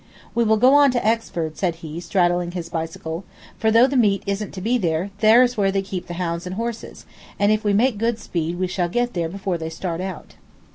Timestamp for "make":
7.73-7.99